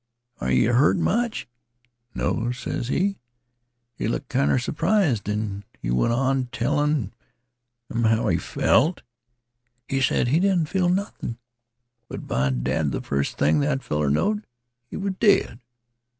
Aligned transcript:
Are 0.39 0.49
yeh 0.51 0.71
hurt 0.71 0.97
much? 0.97 1.47
'No,' 2.15 2.51
ses 2.51 2.87
he. 2.87 3.19
He 3.93 4.07
looked 4.07 4.29
kinder 4.29 4.57
surprised, 4.57 5.29
an' 5.29 5.63
he 5.79 5.91
went 5.91 6.11
on 6.11 6.45
tellin' 6.47 7.11
'em 7.93 8.05
how 8.05 8.27
he 8.29 8.37
felt. 8.37 9.03
He 9.87 10.01
sed 10.01 10.29
he 10.29 10.39
didn't 10.39 10.69
feel 10.69 10.89
nothin'. 10.89 11.37
But, 12.09 12.25
by 12.25 12.49
dad, 12.49 12.91
th' 12.91 13.05
first 13.05 13.37
thing 13.37 13.59
that 13.59 13.83
feller 13.83 14.09
knowed 14.09 14.43
he 14.89 14.97
was 14.97 15.13
dead. 15.19 15.59